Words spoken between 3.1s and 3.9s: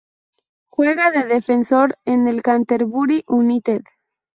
United.